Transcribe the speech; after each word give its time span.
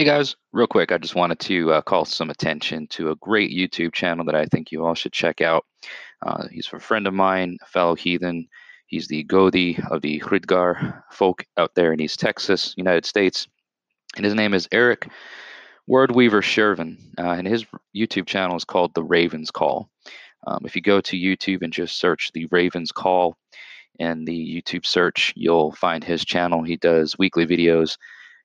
Hey 0.00 0.06
guys, 0.06 0.34
real 0.54 0.66
quick, 0.66 0.92
I 0.92 0.96
just 0.96 1.14
wanted 1.14 1.38
to 1.40 1.74
uh, 1.74 1.82
call 1.82 2.06
some 2.06 2.30
attention 2.30 2.86
to 2.86 3.10
a 3.10 3.16
great 3.16 3.50
YouTube 3.50 3.92
channel 3.92 4.24
that 4.24 4.34
I 4.34 4.46
think 4.46 4.72
you 4.72 4.82
all 4.82 4.94
should 4.94 5.12
check 5.12 5.42
out. 5.42 5.66
Uh, 6.22 6.48
he's 6.50 6.70
a 6.72 6.80
friend 6.80 7.06
of 7.06 7.12
mine, 7.12 7.58
a 7.60 7.66
fellow 7.66 7.94
heathen. 7.94 8.48
He's 8.86 9.08
the 9.08 9.24
Godi 9.24 9.78
of 9.90 10.00
the 10.00 10.18
Hridgar 10.20 11.02
folk 11.10 11.44
out 11.58 11.74
there 11.74 11.92
in 11.92 12.00
East 12.00 12.18
Texas, 12.18 12.72
United 12.78 13.04
States. 13.04 13.46
And 14.16 14.24
his 14.24 14.32
name 14.34 14.54
is 14.54 14.66
Eric 14.72 15.06
Wordweaver 15.86 16.40
Shervin. 16.40 16.96
Uh, 17.18 17.32
and 17.32 17.46
his 17.46 17.66
YouTube 17.94 18.24
channel 18.24 18.56
is 18.56 18.64
called 18.64 18.94
The 18.94 19.04
Raven's 19.04 19.50
Call. 19.50 19.90
Um, 20.46 20.60
if 20.64 20.74
you 20.74 20.80
go 20.80 21.02
to 21.02 21.14
YouTube 21.14 21.60
and 21.60 21.74
just 21.74 22.00
search 22.00 22.30
The 22.32 22.46
Raven's 22.46 22.90
Call 22.90 23.36
in 23.98 24.24
the 24.24 24.62
YouTube 24.62 24.86
search, 24.86 25.34
you'll 25.36 25.72
find 25.72 26.02
his 26.02 26.24
channel. 26.24 26.62
He 26.62 26.78
does 26.78 27.18
weekly 27.18 27.46
videos 27.46 27.98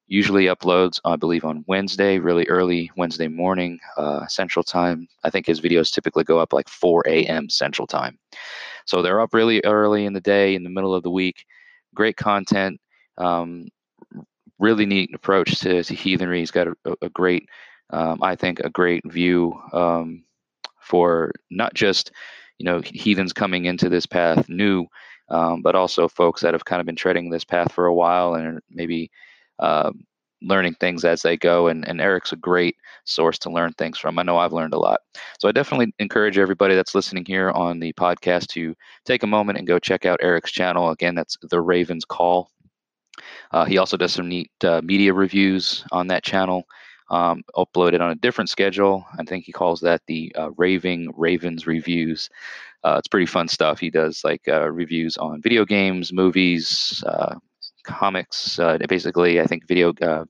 usually 0.08 0.46
uploads, 0.46 1.00
I 1.04 1.16
believe, 1.16 1.46
on 1.46 1.64
Wednesday, 1.68 2.20
really 2.20 2.48
early 2.48 2.92
Wednesday 2.96 3.28
morning, 3.28 3.80
uh, 3.98 4.28
Central 4.28 4.64
Time. 4.64 5.08
I 5.24 5.30
think 5.30 5.46
his 5.46 5.62
videos 5.62 5.92
typically 5.92 6.24
go 6.24 6.40
up 6.40 6.54
like 6.54 6.70
4 6.70 7.04
a.m. 7.08 7.50
Central 7.50 7.88
Time. 7.88 8.20
So 8.86 9.02
they're 9.02 9.22
up 9.22 9.34
really 9.34 9.62
early 9.66 10.06
in 10.06 10.14
the 10.14 10.22
day, 10.22 10.56
in 10.56 10.64
the 10.64 10.70
middle 10.70 10.94
of 10.94 11.04
the 11.04 11.10
week. 11.10 11.46
Great 11.96 12.18
content. 12.18 12.80
Um, 13.18 13.70
really 14.60 14.86
neat 14.86 15.14
approach 15.14 15.60
to, 15.62 15.84
to 15.84 15.96
heathenry. 15.96 16.40
He's 16.40 16.52
got 16.52 16.68
a, 16.68 16.76
a 17.02 17.10
great, 17.10 17.50
um, 17.90 18.22
I 18.22 18.36
think, 18.36 18.60
a 18.60 18.70
great 18.70 19.04
view 19.12 19.60
um, 19.74 20.24
for 20.80 21.32
not 21.50 21.74
just, 21.74 22.12
you 22.60 22.66
know, 22.66 22.82
heathens 22.86 23.34
coming 23.34 23.66
into 23.66 23.90
this 23.90 24.06
path 24.06 24.48
new, 24.50 24.86
um, 25.30 25.64
but 25.64 25.76
also 25.76 26.08
folks 26.08 26.42
that 26.42 26.54
have 26.54 26.66
kind 26.66 26.80
of 26.80 26.86
been 26.86 26.96
treading 26.96 27.30
this 27.30 27.44
path 27.44 27.72
for 27.72 27.88
a 27.88 27.94
while 27.94 28.36
and 28.36 28.60
maybe 28.70 29.10
uh, 29.60 29.92
learning 30.42 30.76
things 30.76 31.04
as 31.06 31.22
they 31.22 31.38
go. 31.38 31.68
And, 31.68 31.88
and 31.88 32.00
Eric's 32.00 32.32
a 32.32 32.38
great 32.38 32.76
source 33.06 33.38
to 33.40 33.50
learn 33.50 33.74
things 33.74 33.98
from. 33.98 34.20
I 34.20 34.24
know 34.24 34.38
I've 34.38 34.54
learned 34.54 34.74
a 34.74 34.80
lot. 34.80 35.00
So 35.40 35.48
I 35.48 35.52
definitely 35.52 35.94
encourage 36.00 36.38
everybody 36.38 36.76
that's 36.76 36.96
listening 36.96 37.26
here 37.26 37.52
on 37.52 37.80
the 37.80 37.94
podcast 37.94 38.48
to 38.50 38.76
take 39.06 39.24
a 39.24 39.28
moment 39.28 39.58
and 39.58 39.68
go 39.68 39.80
check 39.80 40.06
out 40.06 40.20
Eric's 40.22 40.52
channel. 40.52 40.90
Again, 40.90 41.16
that's 41.16 41.38
The 41.50 41.62
Raven's 41.62 42.06
Call. 42.06 42.52
Uh, 43.52 43.66
he 43.66 43.78
also 43.78 43.98
does 43.98 44.14
some 44.14 44.28
neat 44.28 44.52
uh, 44.64 44.82
media 44.84 45.14
reviews 45.14 45.86
on 45.92 46.08
that 46.08 46.24
channel, 46.24 46.64
um, 47.10 47.44
uploaded 47.56 48.02
on 48.02 48.12
a 48.12 48.16
different 48.16 48.50
schedule. 48.50 49.06
I 49.18 49.24
think 49.24 49.46
he 49.46 49.52
calls 49.52 49.80
that 49.82 50.02
the 50.08 50.34
uh, 50.38 50.52
Raving 50.58 51.14
Ravens 51.16 51.66
Reviews. 51.66 52.30
Uh, 52.84 52.98
it's 53.00 53.08
pretty 53.08 53.26
fun 53.26 53.48
stuff. 53.48 53.80
He 53.80 53.90
does 53.90 54.24
like 54.24 54.48
uh, 54.48 54.70
reviews 54.70 55.18
on 55.18 55.42
video 55.42 55.66
games, 55.66 56.12
movies, 56.12 57.04
uh, 57.08 57.36
comics, 57.86 58.60
uh, 58.60 58.78
basically, 58.90 59.40
I 59.40 59.46
think 59.46 59.68
video, 59.68 59.94
uh, 60.02 60.26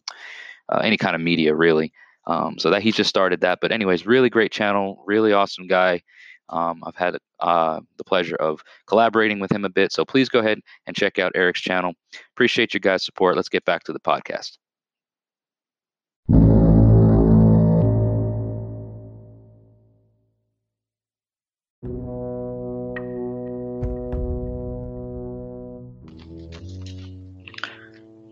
uh, 0.70 0.78
any 0.84 0.98
kind 0.98 1.16
of 1.16 1.22
media, 1.22 1.56
really. 1.56 1.92
Um, 2.28 2.58
so 2.58 2.72
that 2.72 2.82
he 2.82 2.92
just 2.92 3.10
started 3.10 3.42
that. 3.42 3.60
But 3.62 3.72
anyways, 3.72 4.08
really 4.08 4.30
great 4.30 4.52
channel, 4.52 5.04
really 5.06 5.32
awesome 5.32 5.68
guy. 5.68 6.02
Um, 6.50 6.84
I've 6.86 6.96
had 6.96 7.18
uh, 7.40 7.82
the 7.98 8.04
pleasure 8.04 8.36
of 8.36 8.62
collaborating 8.88 9.40
with 9.40 9.52
him 9.52 9.66
a 9.66 9.70
bit. 9.70 9.92
So 9.92 10.06
please 10.06 10.30
go 10.30 10.40
ahead 10.40 10.60
and 10.88 10.96
check 10.96 11.20
out 11.20 11.32
Eric's 11.36 11.62
channel. 11.62 11.94
Appreciate 12.36 12.74
your 12.74 12.82
guys' 12.82 13.06
support. 13.06 13.36
Let's 13.36 13.50
get 13.50 13.66
back 13.66 13.84
to 13.86 13.94
the 13.94 14.00
podcast. 14.00 14.58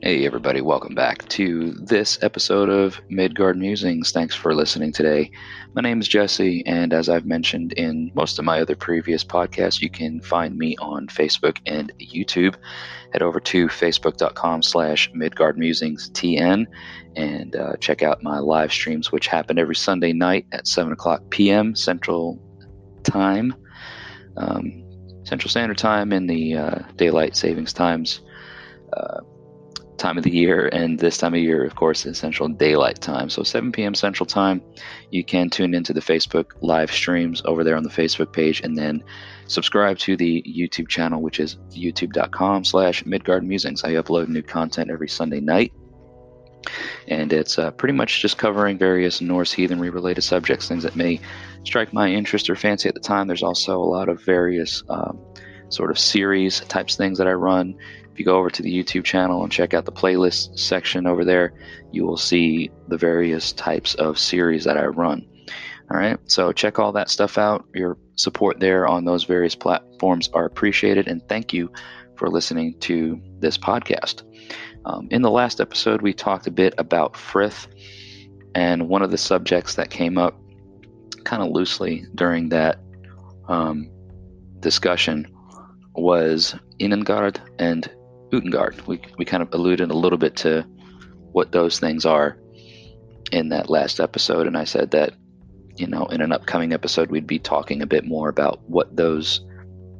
Hey, 0.03 0.25
everybody, 0.25 0.59
welcome 0.59 0.96
back 0.96 1.25
to 1.30 1.72
this 1.72 2.22
episode 2.22 2.68
of 2.68 3.00
Midgard 3.08 3.58
Musings. 3.58 4.12
Thanks 4.12 4.36
for 4.36 4.53
listening 4.53 4.91
today. 4.91 5.31
My 5.75 5.81
name 5.81 6.02
is 6.02 6.09
Jesse, 6.09 6.62
and 6.66 6.91
as 6.91 7.08
I've 7.08 7.25
mentioned 7.25 7.72
in 7.72 8.12
most 8.14 8.38
of 8.38 8.44
my 8.44 8.59
other 8.59 8.75
previous 8.75 9.24
podcasts, 9.24 9.81
you 9.81 9.90
can 9.90 10.19
find 10.19 10.58
me 10.58 10.75
on 10.81 11.08
Facebook 11.08 11.59
and 11.66 11.94
YouTube. 12.00 12.56
Head 13.14 13.22
over 13.22 13.40
to 13.40 13.68
facebook.com 13.69 14.62
slash 14.64 15.09
midgardmusingstn 15.14 16.66
and 17.16 17.56
uh, 17.56 17.78
check 17.78 18.03
out 18.03 18.22
my 18.22 18.40
live 18.40 18.74
streams, 18.74 19.09
which 19.09 19.28
happen 19.28 19.58
every 19.58 19.75
Sunday 19.75 20.12
night 20.12 20.47
at 20.52 20.68
7 20.68 20.91
o'clock 20.91 21.22
p.m. 21.30 21.78
Central 21.78 22.41
Time, 23.03 23.56
um, 24.35 24.84
Central 25.24 25.50
Standard 25.50 25.78
Time, 25.78 26.12
in 26.12 26.28
the 26.28 26.58
uh, 26.58 26.80
Daylight 26.97 27.38
Savings 27.38 27.72
Times. 27.72 28.20
Uh, 28.91 29.22
time 30.03 30.18
of 30.18 30.25
the 30.25 30.31
year, 30.31 30.68
and 30.68 31.00
this 31.00 31.18
time 31.18 31.34
of 31.34 31.40
year, 31.40 31.64
of 31.64 31.75
course, 31.75 32.06
is 32.06 32.18
Central 32.18 32.50
Daylight 32.50 33.00
Time. 33.00 33.30
So 33.30 33.41
7 33.41 33.72
p.m. 33.72 33.96
Central 33.96 34.25
Time, 34.25 34.62
you 35.12 35.24
can 35.24 35.50
tune 35.50 35.74
into 35.74 35.94
the 35.94 36.02
Facebook 36.02 36.52
live 36.59 36.91
streams 36.91 37.41
over 37.46 37.64
there 37.64 37.78
on 37.78 37.84
the 37.84 37.90
Facebook 37.90 38.34
page, 38.34 38.59
and 38.62 38.78
then 38.78 39.02
subscribe 39.47 39.97
to 40.00 40.18
the 40.18 40.44
YouTube 40.44 40.90
channel, 40.90 41.22
which 41.22 41.40
is 41.40 41.56
youtube.com 41.72 42.66
slash 42.66 43.06
Midgard 43.06 43.46
Musings. 43.46 43.86
I 43.86 43.94
upload 43.94 44.28
new 44.28 44.41
content 44.41 44.91
every 44.91 45.08
Sunday 45.08 45.40
night. 45.40 45.72
And 47.08 47.31
it's 47.31 47.58
uh, 47.58 47.72
pretty 47.72 47.94
much 47.94 48.22
just 48.22 48.38
covering 48.38 48.78
various 48.78 49.22
Norse 49.22 49.53
heathenry 49.53 49.90
related 49.90 50.24
subjects, 50.24 50.68
things 50.68 50.84
that 50.84 50.97
may 50.97 51.22
strike 51.64 51.94
my 51.94 52.09
interest 52.09 52.50
or 52.50 52.56
fancy 52.56 52.90
at 52.90 52.96
the 52.96 53.02
time. 53.02 53.28
There's 53.28 53.44
also 53.44 53.80
a 53.80 53.84
lot 53.84 54.09
of 54.09 54.22
various 54.22 54.84
um, 54.90 55.20
sort 55.70 55.91
of 55.91 56.00
series 56.00 56.59
types 56.62 56.96
things 56.96 57.18
that 57.18 57.28
I 57.28 57.34
run 57.34 57.75
if 58.13 58.19
you 58.19 58.25
go 58.25 58.38
over 58.38 58.51
to 58.51 58.62
the 58.62 58.72
YouTube 58.72 59.03
channel 59.03 59.41
and 59.41 59.51
check 59.51 59.74
out 59.74 59.85
the 59.85 59.91
playlist 59.91 60.59
section 60.59 61.07
over 61.07 61.25
there, 61.25 61.51
you 61.91 62.06
will 62.06 62.18
see 62.18 62.69
the 62.88 62.97
various 62.97 63.51
types 63.51 63.96
of 63.96 64.19
series 64.19 64.63
that 64.66 64.78
I 64.78 64.85
run. 64.85 65.28
All 65.90 65.97
right, 65.97 66.19
so 66.28 66.52
check 66.52 66.78
all 66.78 66.91
that 66.91 67.09
stuff 67.09 67.40
out. 67.40 67.66
Your 67.73 67.97
support 68.16 68.59
there 68.59 68.88
on 68.88 69.06
those 69.06 69.23
various 69.23 69.56
platforms 69.56 70.29
are 70.35 70.46
appreciated, 70.46 71.07
and 71.07 71.28
thank 71.28 71.53
you 71.53 71.72
for 72.16 72.29
listening 72.29 72.78
to 72.81 73.19
this 73.40 73.57
podcast. 73.57 74.22
Um, 74.85 75.07
in 75.09 75.23
the 75.23 75.31
last 75.31 75.59
episode, 75.59 76.03
we 76.03 76.13
talked 76.13 76.46
a 76.46 76.52
bit 76.52 76.75
about 76.78 77.18
Frith, 77.18 77.68
and 78.53 78.90
one 78.90 79.02
of 79.02 79.09
the 79.09 79.18
subjects 79.18 79.73
that 79.75 79.90
came 79.90 80.19
up 80.19 80.40
kind 81.23 81.41
of 81.41 81.50
loosely 81.50 82.06
during 82.13 82.50
that 82.50 82.78
um, 83.47 83.90
discussion 84.59 85.28
was 85.96 86.56
Innangard 86.79 87.40
and 87.59 87.90
Utangard. 88.34 88.86
We, 88.88 89.00
we 89.18 89.26
kind 89.26 89.44
of 89.44 89.54
alluded 89.54 89.92
a 89.92 89.98
little 89.98 90.18
bit 90.18 90.36
to 90.38 90.64
what 91.32 91.52
those 91.52 91.80
things 91.80 92.06
are 92.06 92.38
in 93.32 93.50
that 93.50 93.70
last 93.70 94.00
episode, 94.00 94.48
and 94.48 94.58
I 94.58 94.64
said 94.64 94.92
that, 94.92 95.14
you 95.76 95.88
know, 95.88 96.06
in 96.08 96.22
an 96.22 96.32
upcoming 96.32 96.74
episode, 96.74 97.10
we'd 97.10 97.28
be 97.28 97.40
talking 97.40 97.82
a 97.82 97.88
bit 97.88 98.06
more 98.06 98.30
about 98.30 98.62
what 98.68 98.96
those 98.96 99.46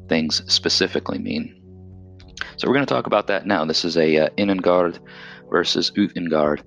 things 0.10 0.44
specifically 0.52 1.20
mean. 1.20 1.60
So 2.58 2.68
we're 2.68 2.76
going 2.76 2.86
to 2.86 2.94
talk 2.94 3.08
about 3.08 3.28
that 3.28 3.48
now. 3.48 3.66
This 3.66 3.86
is 3.86 3.98
a 3.98 4.18
uh, 4.18 4.30
Innangard 4.38 5.00
versus 5.50 5.92
Utangard 5.92 6.62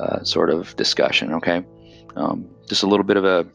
uh, 0.00 0.24
sort 0.24 0.50
of 0.50 0.74
discussion, 0.76 1.34
okay? 1.34 1.64
Um, 2.16 2.48
just 2.68 2.82
a 2.82 2.86
little 2.86 3.04
bit 3.04 3.16
of 3.16 3.24
a 3.24 3.46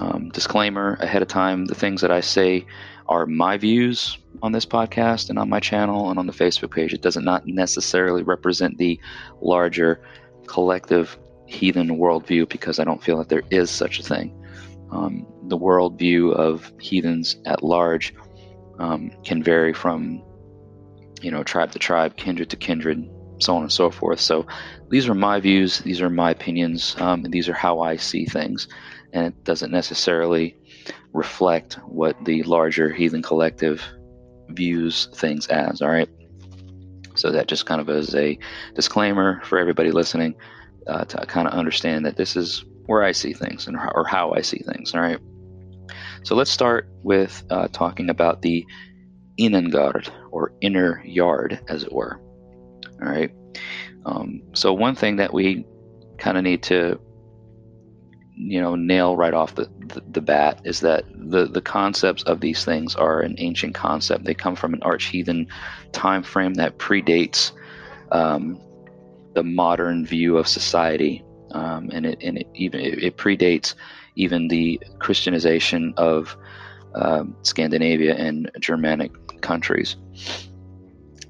um, 0.00 0.30
disclaimer 0.30 0.94
ahead 1.00 1.22
of 1.22 1.28
time. 1.28 1.66
The 1.66 1.74
things 1.74 2.00
that 2.00 2.10
I 2.10 2.20
say 2.20 2.66
are 3.06 3.26
my 3.26 3.58
views 3.58 4.18
on 4.42 4.52
this 4.52 4.66
podcast 4.66 5.28
and 5.28 5.38
on 5.38 5.48
my 5.48 5.60
channel 5.60 6.10
and 6.10 6.18
on 6.18 6.26
the 6.26 6.32
Facebook 6.32 6.72
page. 6.72 6.94
It 6.94 7.02
does 7.02 7.16
not 7.16 7.46
necessarily 7.46 8.22
represent 8.22 8.78
the 8.78 8.98
larger 9.40 10.00
collective 10.46 11.18
heathen 11.46 11.98
worldview 11.98 12.48
because 12.48 12.78
I 12.78 12.84
don't 12.84 13.02
feel 13.02 13.18
that 13.18 13.28
there 13.28 13.42
is 13.50 13.70
such 13.70 14.00
a 14.00 14.02
thing. 14.02 14.34
Um, 14.90 15.26
the 15.44 15.58
worldview 15.58 16.32
of 16.32 16.72
heathens 16.80 17.36
at 17.44 17.62
large 17.62 18.14
um, 18.78 19.10
can 19.24 19.42
vary 19.42 19.74
from, 19.74 20.22
you 21.20 21.30
know, 21.30 21.42
tribe 21.42 21.72
to 21.72 21.78
tribe, 21.78 22.16
kindred 22.16 22.50
to 22.50 22.56
kindred, 22.56 23.08
so 23.38 23.56
on 23.56 23.62
and 23.62 23.72
so 23.72 23.90
forth. 23.90 24.20
So 24.20 24.46
these 24.88 25.08
are 25.08 25.14
my 25.14 25.40
views, 25.40 25.80
these 25.80 26.00
are 26.00 26.10
my 26.10 26.30
opinions, 26.30 26.96
um, 26.98 27.22
these 27.22 27.48
are 27.48 27.54
how 27.54 27.80
I 27.80 27.96
see 27.96 28.24
things. 28.24 28.68
And 29.12 29.26
it 29.26 29.44
doesn't 29.44 29.72
necessarily 29.72 30.56
reflect 31.12 31.74
what 31.86 32.16
the 32.24 32.42
larger 32.44 32.92
heathen 32.92 33.22
collective 33.22 33.82
views 34.48 35.08
things 35.14 35.46
as. 35.48 35.82
All 35.82 35.90
right. 35.90 36.08
So 37.16 37.30
that 37.32 37.48
just 37.48 37.66
kind 37.66 37.80
of 37.80 37.88
as 37.88 38.14
a 38.14 38.38
disclaimer 38.74 39.40
for 39.44 39.58
everybody 39.58 39.90
listening. 39.90 40.34
uh, 40.86 41.04
to 41.04 41.26
kind 41.26 41.46
of 41.46 41.54
understand 41.54 42.04
that 42.06 42.16
this 42.16 42.36
is 42.36 42.64
where 42.86 43.02
I 43.02 43.12
see 43.12 43.32
things 43.32 43.66
and 43.66 43.76
or 43.76 44.04
how 44.06 44.32
I 44.32 44.40
see 44.40 44.58
things. 44.58 44.94
All 44.94 45.00
right. 45.00 45.18
So 46.22 46.34
let's 46.34 46.50
start 46.50 46.88
with 47.02 47.42
uh, 47.50 47.68
talking 47.68 48.10
about 48.10 48.42
the 48.42 48.64
innangard 49.38 50.10
or 50.30 50.52
inner 50.60 51.02
yard, 51.04 51.60
as 51.68 51.84
it 51.84 51.92
were. 51.92 52.20
All 53.02 53.08
right. 53.08 53.30
Um, 54.04 54.42
so 54.54 54.72
one 54.72 54.94
thing 54.94 55.16
that 55.16 55.32
we 55.32 55.64
kind 56.18 56.36
of 56.36 56.44
need 56.44 56.62
to 56.64 57.00
you 58.34 58.60
know 58.60 58.74
nail 58.74 59.16
right 59.16 59.34
off 59.34 59.54
the, 59.54 59.68
the, 59.78 60.02
the, 60.12 60.20
bat 60.20 60.60
is 60.64 60.80
that 60.80 61.04
the 61.14 61.46
the 61.46 61.60
concepts 61.60 62.22
of 62.22 62.40
these 62.40 62.64
things 62.64 62.94
are 62.94 63.20
an 63.20 63.34
ancient 63.38 63.74
concept. 63.74 64.24
They 64.24 64.34
come 64.34 64.56
from 64.56 64.74
an 64.74 64.82
arch 64.82 65.06
heathen 65.06 65.48
time 65.92 66.22
frame 66.22 66.54
that 66.54 66.78
predates 66.78 67.52
um, 68.12 68.60
the 69.34 69.42
modern 69.42 70.06
view 70.06 70.36
of 70.36 70.48
society. 70.48 71.24
Um, 71.52 71.90
and 71.92 72.06
it 72.06 72.18
and 72.22 72.38
it 72.38 72.46
even 72.54 72.80
it, 72.80 73.02
it, 73.02 73.16
predates 73.16 73.74
even 74.14 74.46
the 74.46 74.80
christianization 75.00 75.94
of 75.96 76.36
um, 76.94 77.36
scandinavia 77.42 78.14
and 78.14 78.50
germanic 78.60 79.12
countries. 79.40 79.96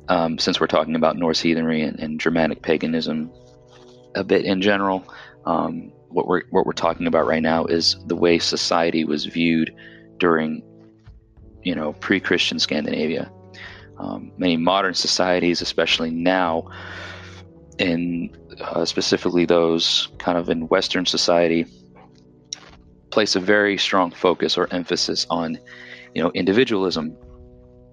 Um, 0.08 0.38
since 0.38 0.61
we're 0.61 0.67
talking 0.67 0.96
about 0.96 1.17
norse 1.17 1.41
heathenry 1.41 1.82
and, 1.82 1.99
and, 2.00 2.20
germanic 2.20 2.61
paganism 2.62 3.31
a 4.14 4.25
bit 4.25 4.44
in 4.44 4.61
general 4.61 5.05
um, 5.46 5.93
what 6.11 6.27
we're 6.27 6.43
what 6.51 6.67
we're 6.67 6.73
talking 6.73 7.07
about 7.07 7.27
right 7.27 7.43
now 7.43 7.65
is 7.65 7.97
the 8.07 8.17
way 8.17 8.39
society 8.39 9.05
was 9.05 9.27
viewed 9.27 9.75
during, 10.19 10.62
you 11.62 11.75
know, 11.75 11.93
pre-Christian 11.95 12.59
Scandinavia. 12.59 13.31
Um, 13.99 14.33
many 14.39 14.57
modern 14.57 14.95
societies, 14.95 15.61
especially 15.61 16.11
now, 16.11 16.69
in 17.79 18.37
uh, 18.61 18.85
specifically 18.85 19.45
those 19.45 20.09
kind 20.19 20.39
of 20.39 20.49
in 20.49 20.69
Western 20.69 21.07
society, 21.07 21.67
place 23.11 23.37
a 23.37 23.41
very 23.41 23.77
strong 23.77 24.11
focus 24.11 24.56
or 24.56 24.73
emphasis 24.73 25.27
on, 25.31 25.59
you 26.15 26.23
know, 26.23 26.31
individualism, 26.33 27.17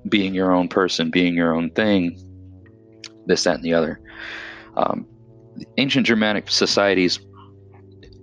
being 0.09 0.33
your 0.33 0.53
own 0.53 0.67
person, 0.69 1.11
being 1.11 1.35
your 1.35 1.53
own 1.55 1.69
thing, 1.71 2.17
this, 3.25 3.43
that, 3.43 3.55
and 3.55 3.63
the 3.63 3.73
other. 3.73 3.99
Um, 4.75 5.07
ancient 5.77 6.05
Germanic 6.05 6.49
societies 6.49 7.19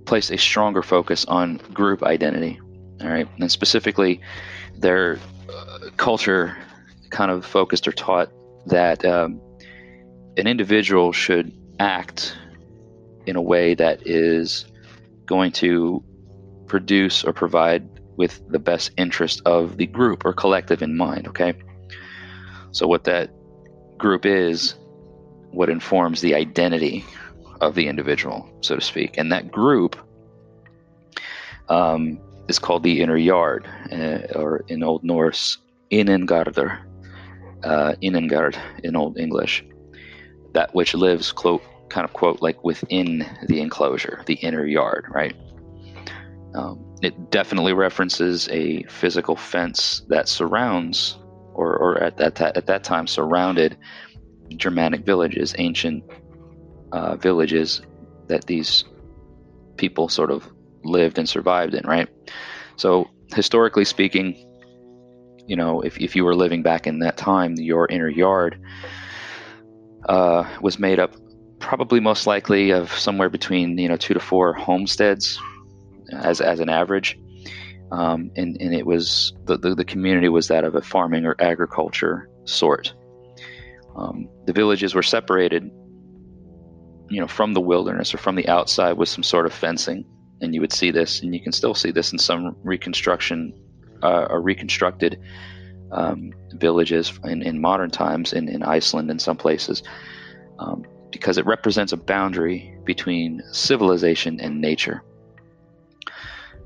placed 0.04 0.30
a 0.30 0.38
stronger 0.38 0.82
focus 0.82 1.24
on 1.26 1.56
group 1.72 2.02
identity. 2.02 2.60
All 3.00 3.08
right, 3.08 3.28
and 3.38 3.50
specifically, 3.50 4.20
their 4.76 5.18
uh, 5.52 5.90
culture 5.96 6.56
kind 7.10 7.30
of 7.30 7.44
focused 7.44 7.86
or 7.86 7.92
taught 7.92 8.30
that 8.66 9.04
um, 9.04 9.40
an 10.36 10.46
individual 10.46 11.12
should 11.12 11.52
act 11.78 12.36
in 13.26 13.36
a 13.36 13.42
way 13.42 13.74
that 13.74 14.06
is 14.06 14.66
going 15.26 15.52
to 15.52 16.02
produce 16.66 17.24
or 17.24 17.32
provide 17.32 17.88
with 18.16 18.40
the 18.48 18.58
best 18.58 18.90
interest 18.96 19.42
of 19.44 19.76
the 19.76 19.86
group 19.86 20.24
or 20.24 20.32
collective 20.32 20.82
in 20.82 20.96
mind. 20.96 21.26
Okay, 21.28 21.54
so 22.72 22.86
what 22.86 23.04
that 23.04 23.30
group 23.98 24.24
is, 24.24 24.74
what 25.50 25.68
informs 25.68 26.20
the 26.20 26.34
identity 26.34 27.04
of 27.60 27.74
the 27.74 27.88
individual, 27.88 28.48
so 28.60 28.76
to 28.76 28.80
speak. 28.80 29.16
And 29.18 29.32
that 29.32 29.50
group 29.50 29.96
um, 31.68 32.18
is 32.48 32.58
called 32.58 32.82
the 32.82 33.00
inner 33.00 33.16
yard, 33.16 33.66
uh, 33.90 34.18
or 34.34 34.64
in 34.68 34.82
Old 34.82 35.04
Norse, 35.04 35.58
innengarder, 35.90 36.82
uh, 37.62 37.94
innangard 38.02 38.56
in 38.82 38.96
Old 38.96 39.18
English. 39.18 39.64
That 40.52 40.74
which 40.74 40.94
lives, 40.94 41.32
quote, 41.32 41.62
kind 41.88 42.04
of 42.04 42.12
quote, 42.12 42.42
like 42.42 42.62
within 42.64 43.26
the 43.46 43.60
enclosure, 43.60 44.22
the 44.26 44.34
inner 44.34 44.66
yard, 44.66 45.06
right? 45.08 45.34
Um, 46.54 46.84
it 47.02 47.30
definitely 47.30 47.72
references 47.72 48.48
a 48.50 48.84
physical 48.84 49.36
fence 49.36 50.02
that 50.08 50.28
surrounds, 50.28 51.18
or, 51.54 51.76
or 51.76 52.02
at 52.02 52.16
that 52.18 52.40
at 52.40 52.66
that 52.66 52.84
time 52.84 53.06
surrounded 53.06 53.76
Germanic 54.56 55.04
villages, 55.04 55.54
ancient 55.58 56.04
uh, 56.92 57.16
villages 57.16 57.82
that 58.28 58.46
these 58.46 58.84
people 59.76 60.08
sort 60.08 60.30
of 60.30 60.50
lived 60.84 61.18
and 61.18 61.28
survived 61.28 61.74
in, 61.74 61.86
right? 61.86 62.08
So, 62.76 63.10
historically 63.34 63.84
speaking, 63.84 64.34
you 65.46 65.56
know, 65.56 65.80
if, 65.80 65.98
if 65.98 66.16
you 66.16 66.24
were 66.24 66.34
living 66.34 66.62
back 66.62 66.86
in 66.86 67.00
that 67.00 67.16
time, 67.16 67.54
your 67.56 67.86
inner 67.88 68.08
yard 68.08 68.60
uh, 70.08 70.44
was 70.60 70.78
made 70.78 70.98
up 70.98 71.14
probably 71.58 72.00
most 72.00 72.26
likely 72.26 72.70
of 72.70 72.92
somewhere 72.92 73.28
between, 73.28 73.78
you 73.78 73.88
know, 73.88 73.96
two 73.96 74.14
to 74.14 74.20
four 74.20 74.52
homesteads 74.52 75.38
as, 76.12 76.40
as 76.40 76.60
an 76.60 76.68
average. 76.68 77.18
Um, 77.90 78.30
and, 78.36 78.56
and 78.60 78.74
it 78.74 78.86
was 78.86 79.32
the, 79.44 79.56
the, 79.56 79.74
the, 79.74 79.84
community 79.84 80.28
was 80.28 80.48
that 80.48 80.64
of 80.64 80.74
a 80.74 80.82
farming 80.82 81.26
or 81.26 81.36
agriculture 81.38 82.28
sort. 82.44 82.92
Um, 83.96 84.28
the 84.46 84.52
villages 84.52 84.94
were 84.94 85.02
separated 85.02 85.70
you 87.14 87.20
know 87.20 87.28
from 87.28 87.54
the 87.54 87.60
wilderness 87.60 88.12
or 88.12 88.18
from 88.18 88.34
the 88.34 88.48
outside 88.48 88.94
with 88.94 89.08
some 89.08 89.22
sort 89.22 89.46
of 89.46 89.52
fencing 89.52 90.04
and 90.40 90.54
you 90.54 90.60
would 90.60 90.72
see 90.72 90.90
this 90.90 91.22
and 91.22 91.34
you 91.34 91.40
can 91.40 91.52
still 91.52 91.74
see 91.74 91.90
this 91.90 92.12
in 92.12 92.18
some 92.18 92.56
reconstruction 92.64 93.54
uh, 94.02 94.26
or 94.28 94.40
reconstructed 94.40 95.20
um, 95.92 96.32
villages 96.54 97.12
in, 97.24 97.40
in, 97.42 97.60
modern 97.60 97.90
times 97.90 98.32
in, 98.32 98.48
in 98.48 98.62
iceland 98.62 99.10
and 99.10 99.22
some 99.22 99.36
places 99.36 99.82
um, 100.58 100.84
because 101.12 101.38
it 101.38 101.46
represents 101.46 101.92
a 101.92 101.96
boundary 101.96 102.76
between 102.84 103.40
civilization 103.52 104.40
and 104.40 104.60
nature. 104.60 105.04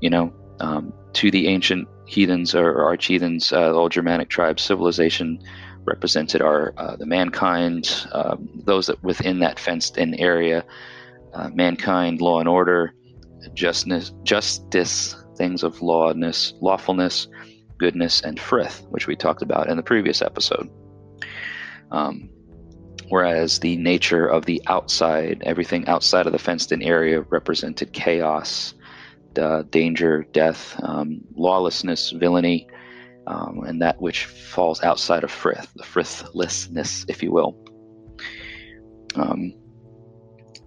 You 0.01 0.09
know 0.09 0.33
um, 0.59 0.91
to 1.13 1.29
the 1.29 1.47
ancient 1.47 1.87
heathens 2.05 2.55
or 2.55 2.83
arch 2.83 3.05
heathens 3.05 3.53
uh, 3.53 3.71
old 3.71 3.91
germanic 3.91 4.29
tribes 4.29 4.63
civilization 4.63 5.39
represented 5.85 6.41
are 6.41 6.73
uh, 6.77 6.95
the 6.95 7.05
mankind, 7.05 8.05
um, 8.11 8.49
those 8.65 8.87
that 8.87 9.03
within 9.03 9.39
that 9.39 9.59
fenced-in 9.59 10.15
area, 10.15 10.65
uh, 11.33 11.49
mankind, 11.49 12.21
law 12.21 12.39
and 12.39 12.49
order, 12.49 12.93
justness, 13.53 14.11
justice, 14.23 15.15
things 15.37 15.63
of 15.63 15.81
lawness, 15.81 16.53
lawfulness, 16.61 17.27
goodness, 17.77 18.21
and 18.21 18.39
frith, 18.39 18.85
which 18.89 19.07
we 19.07 19.15
talked 19.15 19.41
about 19.41 19.69
in 19.69 19.77
the 19.77 19.83
previous 19.83 20.21
episode. 20.21 20.69
Um, 21.91 22.29
whereas 23.07 23.59
the 23.59 23.77
nature 23.77 24.27
of 24.27 24.45
the 24.45 24.61
outside, 24.67 25.41
everything 25.45 25.87
outside 25.87 26.27
of 26.27 26.33
the 26.33 26.39
fenced-in 26.39 26.81
area, 26.81 27.21
represented 27.21 27.93
chaos, 27.93 28.73
uh, 29.39 29.63
danger, 29.69 30.25
death, 30.31 30.75
um, 30.83 31.21
lawlessness, 31.35 32.11
villainy, 32.11 32.67
um, 33.29 33.63
and 33.65 33.81
that 33.81 34.01
which 34.01 34.25
falls 34.25 34.81
outside 34.81 35.23
of 35.23 35.31
frith, 35.31 35.71
the 35.75 35.83
frithlessness, 35.83 37.05
if 37.07 37.21
you 37.21 37.31
will. 37.31 37.55
Um, 39.15 39.53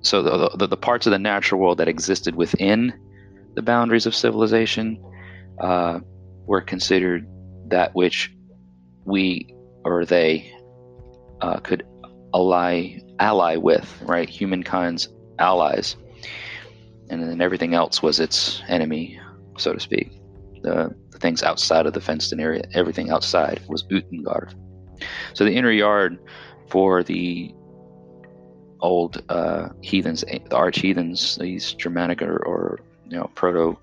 so 0.01 0.23
the, 0.23 0.57
the, 0.57 0.67
the, 0.69 0.77
parts 0.77 1.07
of 1.07 1.11
the 1.11 1.19
natural 1.19 1.61
world 1.61 1.79
that 1.79 1.89
existed 1.89 2.37
within 2.37 2.93
the 3.55 3.63
boundaries 3.63 4.07
of 4.07 4.15
civilization 4.15 5.03
uh, 5.61 6.01
were 6.47 6.61
considered 6.61 7.27
that 7.69 7.95
which 7.95 8.33
we 9.05 9.55
or 9.85 10.05
they 10.05 10.53
uh, 11.41 11.59
could 11.59 11.85
ally 12.33 13.01
ally 13.19 13.57
with, 13.57 14.03
right? 14.03 14.29
Humankind's 14.29 15.09
allies, 15.39 15.97
and 17.11 17.23
then 17.23 17.41
everything 17.41 17.75
else 17.75 18.03
was 18.03 18.21
its 18.21 18.63
enemy, 18.69 19.19
so 19.59 19.73
to 19.73 19.81
speak. 19.81 20.13
The 20.63 20.95
things 21.23 21.43
outside 21.43 21.87
of 21.87 21.95
the 21.95 22.01
fenced 22.01 22.33
in 22.33 22.41
area. 22.41 22.65
Everything 22.75 23.11
outside 23.11 23.63
was 23.69 23.85
Utangard. 23.85 24.55
So 25.35 25.45
the 25.45 25.55
inner 25.55 25.71
yard 25.71 26.19
for 26.69 27.03
the 27.03 27.55
old 28.81 29.23
uh, 29.29 29.69
heathens, 29.81 30.23
the 30.23 30.57
arch 30.57 30.81
heathens, 30.81 31.37
these 31.37 31.73
Germanic 31.73 32.21
or, 32.21 32.37
or 32.45 32.81
you 33.09 33.17
know 33.17 33.31
Proto 33.35 33.79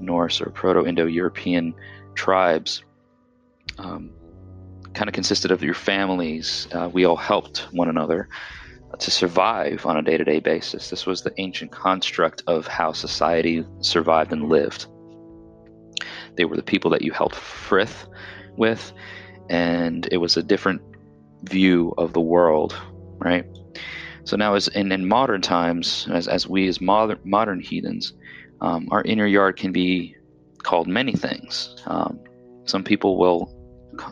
Norse 0.00 0.40
or 0.40 0.50
Proto 0.50 0.86
Indo 0.86 1.06
European 1.06 1.74
tribes, 2.14 2.82
um, 3.78 4.10
kind 4.92 5.08
of 5.08 5.14
consisted 5.14 5.50
of 5.50 5.62
your 5.62 5.74
families. 5.74 6.68
Uh, 6.72 6.90
we 6.92 7.04
all 7.04 7.16
helped 7.16 7.68
one 7.72 7.88
another 7.88 8.28
to 8.98 9.10
survive 9.10 9.86
on 9.86 9.96
a 9.96 10.02
day 10.02 10.16
to 10.16 10.24
day 10.24 10.40
basis. 10.40 10.90
This 10.90 11.06
was 11.06 11.22
the 11.22 11.32
ancient 11.38 11.70
construct 11.70 12.42
of 12.46 12.66
how 12.66 12.92
society 12.92 13.64
survived 13.80 14.32
and 14.32 14.48
lived. 14.48 14.86
They 16.36 16.44
were 16.44 16.56
the 16.56 16.62
people 16.62 16.90
that 16.90 17.02
you 17.02 17.12
helped 17.12 17.36
frith 17.36 18.06
with, 18.56 18.92
and 19.48 20.08
it 20.10 20.18
was 20.18 20.36
a 20.36 20.42
different 20.42 20.82
view 21.42 21.94
of 21.98 22.12
the 22.12 22.20
world, 22.20 22.74
right? 23.18 23.46
So 24.24 24.36
now, 24.36 24.54
as 24.54 24.68
in, 24.68 24.90
in 24.90 25.06
modern 25.06 25.42
times, 25.42 26.08
as, 26.10 26.28
as 26.28 26.48
we 26.48 26.66
as 26.66 26.80
modern 26.80 27.18
modern 27.24 27.60
heathens, 27.60 28.14
um, 28.60 28.88
our 28.90 29.02
inner 29.02 29.26
yard 29.26 29.56
can 29.56 29.72
be 29.72 30.16
called 30.62 30.86
many 30.88 31.12
things. 31.12 31.76
Um, 31.86 32.18
some 32.64 32.82
people 32.82 33.18
will 33.18 33.52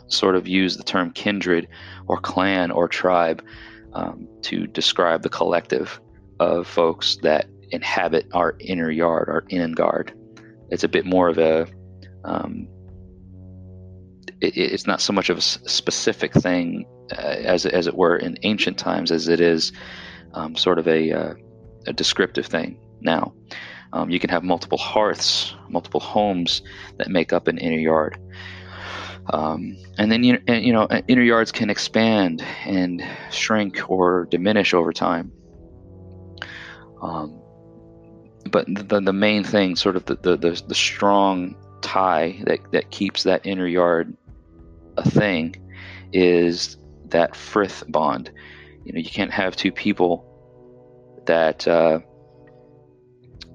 sort 0.07 0.35
of 0.35 0.47
use 0.47 0.77
the 0.77 0.83
term 0.83 1.11
kindred 1.11 1.67
or 2.07 2.19
clan 2.19 2.71
or 2.71 2.87
tribe 2.87 3.43
um, 3.93 4.27
to 4.43 4.67
describe 4.67 5.23
the 5.23 5.29
collective 5.29 5.99
of 6.39 6.67
folks 6.67 7.17
that 7.23 7.47
inhabit 7.71 8.27
our 8.33 8.55
inner 8.59 8.91
yard, 8.91 9.29
our 9.29 9.43
in 9.49 9.71
guard. 9.71 10.13
It's 10.69 10.83
a 10.83 10.87
bit 10.87 11.05
more 11.05 11.27
of 11.27 11.37
a 11.37 11.67
um, 12.25 12.67
it, 14.41 14.57
it's 14.57 14.87
not 14.87 15.01
so 15.01 15.13
much 15.13 15.29
of 15.29 15.37
a 15.37 15.41
specific 15.41 16.33
thing 16.33 16.85
uh, 17.11 17.21
as 17.21 17.65
as 17.65 17.87
it 17.87 17.95
were 17.95 18.17
in 18.17 18.37
ancient 18.43 18.77
times 18.77 19.11
as 19.11 19.27
it 19.27 19.39
is 19.39 19.71
um, 20.33 20.55
sort 20.55 20.79
of 20.79 20.87
a, 20.87 21.11
uh, 21.11 21.33
a 21.87 21.93
descriptive 21.93 22.45
thing 22.45 22.79
now. 23.01 23.33
Um, 23.93 24.09
you 24.09 24.19
can 24.19 24.31
have 24.31 24.43
multiple 24.43 24.77
hearths, 24.77 25.53
multiple 25.69 25.99
homes 25.99 26.63
that 26.97 27.09
make 27.09 27.31
up 27.31 27.47
an 27.47 27.59
inner 27.59 27.77
yard. 27.77 28.17
Um, 29.29 29.77
and 29.97 30.11
then 30.11 30.23
you, 30.23 30.39
you 30.47 30.73
know 30.73 30.87
inner 31.07 31.21
yards 31.21 31.51
can 31.51 31.69
expand 31.69 32.41
and 32.65 33.03
shrink 33.31 33.89
or 33.89 34.27
diminish 34.29 34.73
over 34.73 34.91
time. 34.91 35.31
Um, 37.01 37.39
but 38.49 38.65
the, 38.67 38.99
the 38.99 39.13
main 39.13 39.43
thing, 39.43 39.75
sort 39.75 39.95
of 39.95 40.05
the, 40.05 40.15
the, 40.15 40.63
the 40.67 40.75
strong 40.75 41.55
tie 41.93 42.41
that, 42.45 42.59
that 42.71 42.89
keeps 42.89 43.23
that 43.23 43.45
inner 43.45 43.67
yard 43.67 44.15
a 44.97 45.07
thing, 45.07 45.55
is 46.11 46.77
that 47.05 47.35
frith 47.35 47.83
bond. 47.87 48.31
You 48.83 48.93
know, 48.93 48.99
you 48.99 49.09
can't 49.09 49.31
have 49.31 49.55
two 49.55 49.71
people 49.71 50.25
that, 51.25 51.67
uh, 51.67 51.99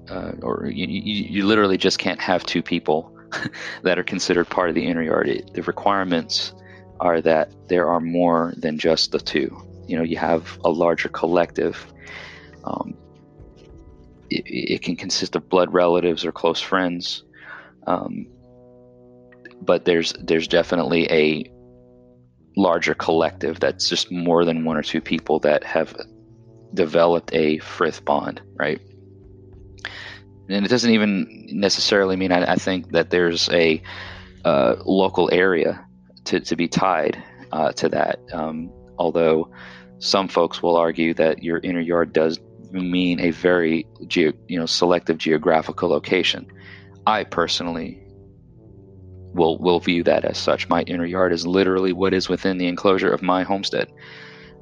uh, 0.09 0.31
or 0.41 0.67
you, 0.67 0.87
you, 0.87 1.23
you 1.29 1.45
literally 1.45 1.77
just 1.77 1.99
can't 1.99 2.19
have 2.19 2.45
two 2.45 2.63
people 2.63 3.13
that 3.83 3.99
are 3.99 4.03
considered 4.03 4.49
part 4.49 4.69
of 4.69 4.75
the 4.75 4.85
inner 4.85 5.03
yard. 5.03 5.27
It, 5.27 5.53
the 5.53 5.63
requirements 5.63 6.53
are 7.01 7.21
that 7.21 7.51
there 7.67 7.89
are 7.89 7.99
more 7.99 8.53
than 8.57 8.77
just 8.77 9.11
the 9.11 9.19
two. 9.19 9.55
You 9.85 9.97
know, 9.97 10.03
you 10.03 10.17
have 10.17 10.57
a 10.63 10.69
larger 10.69 11.09
collective. 11.09 11.85
Um, 12.63 12.95
it, 14.29 14.43
it, 14.45 14.81
can 14.81 14.95
consist 14.95 15.35
of 15.35 15.49
blood 15.49 15.73
relatives 15.73 16.23
or 16.23 16.31
close 16.31 16.61
friends, 16.61 17.23
um, 17.87 18.27
but 19.61 19.85
there's 19.85 20.13
there's 20.21 20.47
definitely 20.47 21.07
a 21.11 21.51
larger 22.55 22.93
collective 22.93 23.59
that's 23.59 23.87
just 23.87 24.11
more 24.11 24.43
than 24.43 24.65
one 24.65 24.77
or 24.77 24.83
two 24.83 25.01
people 25.01 25.39
that 25.39 25.63
have 25.63 25.95
developed 26.73 27.33
a 27.33 27.57
frith 27.59 28.03
bond, 28.03 28.41
right? 28.55 28.81
and 30.49 30.65
it 30.65 30.69
doesn't 30.69 30.91
even 30.91 31.47
necessarily 31.51 32.15
mean 32.15 32.31
I, 32.31 32.53
I 32.53 32.55
think 32.55 32.91
that 32.91 33.11
there's 33.11 33.49
a 33.49 33.81
uh, 34.43 34.75
local 34.83 35.29
area 35.31 35.85
to, 36.25 36.39
to 36.39 36.55
be 36.55 36.67
tied 36.67 37.21
uh, 37.51 37.71
to 37.73 37.89
that. 37.89 38.19
Um, 38.33 38.71
although 38.97 39.51
some 39.99 40.27
folks 40.27 40.63
will 40.63 40.75
argue 40.75 41.13
that 41.15 41.43
your 41.43 41.59
inner 41.59 41.79
yard 41.79 42.13
does 42.13 42.39
mean 42.71 43.19
a 43.19 43.31
very 43.31 43.85
ge- 44.07 44.33
you 44.47 44.59
know 44.59 44.65
selective 44.65 45.17
geographical 45.17 45.89
location. 45.89 46.47
I 47.09 47.23
personally 47.23 47.97
will 49.33 49.57
will 49.57 49.79
view 49.79 50.03
that 50.03 50.25
as 50.25 50.37
such. 50.37 50.69
My 50.69 50.83
inner 50.83 51.05
yard 51.05 51.33
is 51.33 51.47
literally 51.47 51.91
what 51.91 52.13
is 52.13 52.29
within 52.29 52.59
the 52.59 52.67
enclosure 52.67 53.11
of 53.11 53.23
my 53.23 53.41
homestead. 53.41 53.91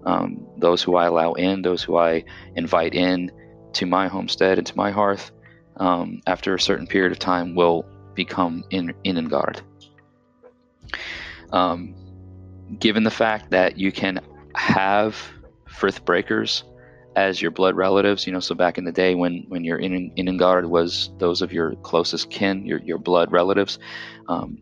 Um, 0.06 0.48
those 0.58 0.82
who 0.82 0.96
I 0.96 1.08
allow 1.08 1.34
in, 1.34 1.62
those 1.62 1.84
who 1.84 1.98
I 1.98 2.24
invite 2.56 2.96
in 2.96 3.32
to 3.74 3.86
my 3.86 4.08
homestead 4.08 4.58
and 4.58 4.66
to 4.66 4.78
my 4.78 4.92
hearth, 4.92 5.32
um, 5.76 6.22
after 6.26 6.56
a 6.56 6.60
certain 6.60 6.88
period 6.88 7.12
of 7.12 7.20
time 7.20 7.54
will 7.54 7.86
become 8.14 8.64
in 8.70 8.94
Innangard. 9.04 9.60
Um, 11.52 11.96
given 12.80 13.04
the 13.04 13.12
fact 13.12 13.52
that 13.52 13.78
you 13.78 13.92
can 13.92 14.22
have 14.56 15.18
Frith 15.68 16.06
breakers 16.06 16.64
as 17.18 17.42
your 17.42 17.50
blood 17.50 17.76
relatives, 17.76 18.28
you 18.28 18.32
know, 18.32 18.40
so 18.40 18.54
back 18.54 18.78
in 18.78 18.86
the 18.86 18.92
day 18.92 19.16
when 19.16 19.44
when 19.48 19.64
your 19.64 19.80
in 19.80 20.12
Innangard 20.16 20.70
was 20.70 21.10
those 21.18 21.42
of 21.42 21.52
your 21.52 21.74
closest 21.78 22.30
kin, 22.30 22.64
your 22.64 22.80
your 22.82 23.00
blood 23.00 23.32
relatives, 23.32 23.80
um, 24.30 24.60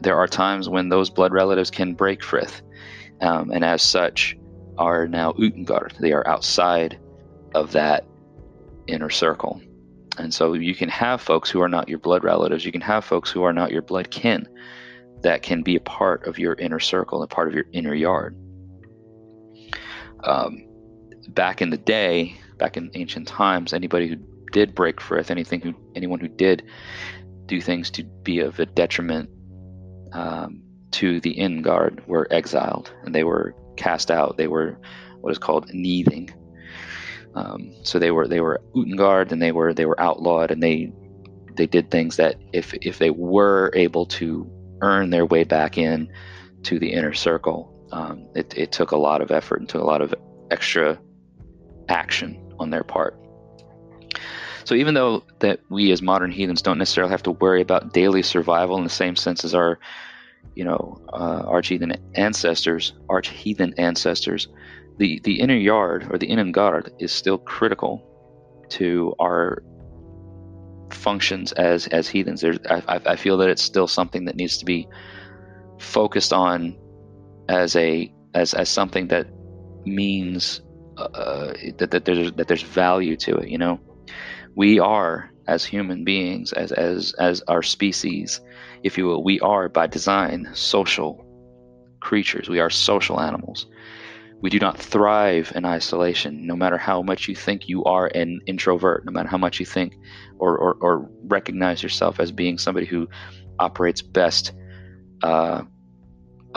there 0.00 0.16
are 0.16 0.28
times 0.28 0.68
when 0.68 0.88
those 0.88 1.10
blood 1.10 1.32
relatives 1.32 1.68
can 1.68 1.94
break 1.94 2.22
Frith, 2.22 2.62
um, 3.20 3.50
and 3.50 3.64
as 3.64 3.82
such 3.82 4.36
are 4.78 5.08
now 5.08 5.32
Utangard. 5.32 5.98
They 5.98 6.12
are 6.12 6.26
outside 6.28 6.96
of 7.56 7.72
that 7.72 8.06
inner 8.86 9.10
circle. 9.10 9.60
And 10.16 10.32
so 10.32 10.52
you 10.52 10.76
can 10.76 10.88
have 10.88 11.20
folks 11.20 11.50
who 11.50 11.60
are 11.60 11.68
not 11.68 11.88
your 11.88 11.98
blood 11.98 12.22
relatives, 12.22 12.64
you 12.64 12.72
can 12.72 12.80
have 12.82 13.04
folks 13.04 13.32
who 13.32 13.42
are 13.42 13.52
not 13.52 13.72
your 13.72 13.82
blood 13.82 14.12
kin 14.12 14.46
that 15.22 15.42
can 15.42 15.62
be 15.62 15.74
a 15.74 15.80
part 15.80 16.24
of 16.28 16.38
your 16.38 16.54
inner 16.54 16.78
circle 16.78 17.20
and 17.20 17.30
part 17.30 17.48
of 17.48 17.54
your 17.54 17.64
inner 17.72 17.94
yard. 17.94 18.36
Um, 20.22 20.65
back 21.26 21.62
in 21.62 21.70
the 21.70 21.76
day, 21.76 22.36
back 22.58 22.76
in 22.76 22.90
ancient 22.94 23.28
times, 23.28 23.72
anybody 23.72 24.08
who 24.08 24.16
did 24.52 24.74
break 24.74 25.00
frith, 25.00 25.30
anything 25.30 25.60
who 25.60 25.74
anyone 25.94 26.20
who 26.20 26.28
did 26.28 26.64
do 27.46 27.60
things 27.60 27.90
to 27.90 28.02
be 28.02 28.40
of 28.40 28.58
a 28.58 28.66
detriment 28.66 29.30
um, 30.12 30.62
to 30.92 31.20
the 31.20 31.32
inn 31.32 31.62
guard 31.62 32.02
were 32.06 32.26
exiled 32.30 32.92
and 33.04 33.14
they 33.14 33.24
were 33.24 33.54
cast 33.76 34.10
out. 34.10 34.36
They 34.36 34.48
were 34.48 34.78
what 35.20 35.30
is 35.30 35.38
called 35.38 35.68
nithing. 35.68 36.32
Um, 37.34 37.72
so 37.82 37.98
they 37.98 38.10
were 38.10 38.26
they 38.26 38.40
were 38.40 38.62
Utangard 38.74 39.30
and 39.30 39.42
they 39.42 39.52
were 39.52 39.74
they 39.74 39.86
were 39.86 40.00
outlawed 40.00 40.50
and 40.50 40.62
they 40.62 40.92
they 41.54 41.66
did 41.66 41.90
things 41.90 42.16
that 42.16 42.36
if 42.52 42.72
if 42.80 42.98
they 42.98 43.10
were 43.10 43.70
able 43.74 44.06
to 44.06 44.50
earn 44.80 45.10
their 45.10 45.26
way 45.26 45.44
back 45.44 45.76
in 45.78 46.10
to 46.62 46.78
the 46.78 46.92
inner 46.92 47.14
circle, 47.14 47.88
um, 47.92 48.26
it, 48.34 48.56
it 48.56 48.72
took 48.72 48.90
a 48.90 48.96
lot 48.96 49.20
of 49.20 49.30
effort 49.30 49.60
and 49.60 49.68
took 49.68 49.82
a 49.82 49.86
lot 49.86 50.02
of 50.02 50.14
extra 50.50 50.98
action 51.88 52.54
on 52.58 52.70
their 52.70 52.84
part. 52.84 53.18
So 54.64 54.74
even 54.74 54.94
though 54.94 55.22
that 55.38 55.60
we 55.70 55.92
as 55.92 56.02
modern 56.02 56.32
heathens 56.32 56.60
don't 56.60 56.78
necessarily 56.78 57.12
have 57.12 57.22
to 57.24 57.30
worry 57.30 57.60
about 57.62 57.92
daily 57.92 58.22
survival 58.22 58.76
in 58.76 58.84
the 58.84 58.90
same 58.90 59.14
sense 59.14 59.44
as 59.44 59.54
our, 59.54 59.78
you 60.54 60.64
know, 60.64 61.00
uh, 61.12 61.44
arch 61.46 61.68
heathen 61.68 61.92
ancestors, 62.16 62.92
arch 63.08 63.28
heathen 63.28 63.74
ancestors, 63.78 64.48
the 64.98 65.20
the 65.22 65.38
inner 65.40 65.54
yard 65.54 66.08
or 66.10 66.18
the 66.18 66.26
inner 66.26 66.50
guard 66.50 66.90
is 66.98 67.12
still 67.12 67.38
critical 67.38 68.02
to 68.70 69.14
our 69.20 69.62
functions 70.90 71.52
as 71.52 71.86
as 71.88 72.08
heathens. 72.08 72.40
There's, 72.40 72.58
I, 72.68 73.00
I 73.06 73.16
feel 73.16 73.36
that 73.38 73.50
it's 73.50 73.62
still 73.62 73.86
something 73.86 74.24
that 74.24 74.36
needs 74.36 74.58
to 74.58 74.64
be 74.64 74.88
focused 75.78 76.32
on 76.32 76.76
as 77.48 77.76
a 77.76 78.12
as 78.34 78.54
as 78.54 78.68
something 78.68 79.08
that 79.08 79.28
means 79.84 80.60
uh, 80.96 81.52
that 81.78 81.90
that 81.90 82.04
there's 82.04 82.32
that 82.32 82.48
there's 82.48 82.62
value 82.62 83.16
to 83.16 83.36
it. 83.36 83.48
You 83.48 83.58
know, 83.58 83.80
we 84.54 84.78
are 84.78 85.30
as 85.46 85.64
human 85.64 86.04
beings, 86.04 86.52
as 86.52 86.72
as 86.72 87.12
as 87.18 87.42
our 87.48 87.62
species, 87.62 88.40
if 88.82 88.98
you 88.98 89.06
will, 89.06 89.22
we 89.22 89.40
are 89.40 89.68
by 89.68 89.86
design 89.86 90.48
social 90.54 91.24
creatures. 92.00 92.48
We 92.48 92.60
are 92.60 92.70
social 92.70 93.20
animals. 93.20 93.66
We 94.42 94.50
do 94.50 94.58
not 94.58 94.78
thrive 94.78 95.50
in 95.54 95.64
isolation, 95.64 96.46
no 96.46 96.54
matter 96.54 96.76
how 96.76 97.02
much 97.02 97.26
you 97.26 97.34
think 97.34 97.68
you 97.68 97.82
are 97.84 98.10
an 98.14 98.40
introvert, 98.46 99.04
no 99.06 99.12
matter 99.12 99.28
how 99.28 99.38
much 99.38 99.58
you 99.58 99.64
think 99.66 99.94
or, 100.38 100.58
or, 100.58 100.76
or 100.82 101.10
recognize 101.24 101.82
yourself 101.82 102.20
as 102.20 102.32
being 102.32 102.58
somebody 102.58 102.84
who 102.86 103.08
operates 103.58 104.02
best 104.02 104.52
uh, 105.22 105.62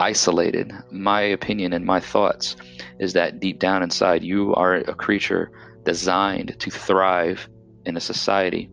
isolated. 0.00 0.72
My 0.90 1.20
opinion 1.20 1.72
and 1.72 1.84
my 1.84 2.00
thoughts 2.00 2.56
is 2.98 3.12
that 3.12 3.38
deep 3.38 3.58
down 3.58 3.82
inside, 3.82 4.24
you 4.24 4.54
are 4.54 4.76
a 4.76 4.94
creature 4.94 5.52
designed 5.84 6.58
to 6.58 6.70
thrive 6.70 7.48
in 7.84 7.96
a 7.96 8.00
society. 8.00 8.70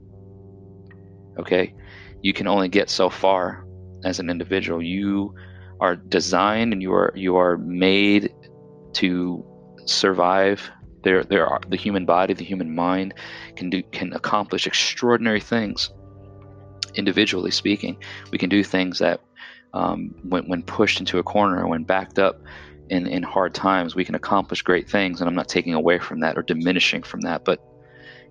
Okay? 1.38 1.74
You 2.22 2.34
can 2.34 2.48
only 2.48 2.69
get 2.69 2.89
so 2.89 3.10
far 3.10 3.65
as 4.03 4.19
an 4.19 4.29
individual. 4.29 4.81
You 4.81 5.36
are 5.79 5.96
designed 5.96 6.74
and 6.74 6.81
you 6.81 6.93
are 6.93 7.13
you 7.15 7.36
are 7.36 7.57
made 7.57 8.34
to 8.93 9.46
survive. 9.86 10.69
There, 11.03 11.24
there 11.24 11.48
are 11.48 11.62
the 11.69 11.77
human 11.77 12.05
body, 12.05 12.34
the 12.34 12.43
human 12.43 12.74
mind 12.74 13.13
can 13.55 13.69
do 13.69 13.84
can 13.91 14.13
accomplish 14.13 14.65
extraordinary 14.65 15.39
things. 15.39 15.91
Individually 16.96 17.51
speaking, 17.51 17.98
we 18.31 18.38
can 18.38 18.50
do 18.50 18.63
things 18.63 19.00
that, 19.00 19.22
um, 19.74 20.12
when 20.24 20.45
when 20.47 20.63
pushed 20.63 21.00
into 21.00 21.19
a 21.19 21.24
corner, 21.24 21.67
when 21.67 21.83
backed 21.83 22.19
up 22.19 22.38
in 22.89 23.07
in 23.07 23.24
hard 23.24 23.53
times, 23.53 23.95
we 23.95 24.05
can 24.05 24.15
accomplish 24.15 24.62
great 24.62 24.89
things. 24.89 25.19
And 25.19 25.27
I'm 25.29 25.36
not 25.36 25.50
taking 25.50 25.74
away 25.74 26.00
from 26.00 26.21
that 26.21 26.38
or 26.38 26.43
diminishing 26.43 27.03
from 27.03 27.21
that, 27.21 27.43
but 27.45 27.59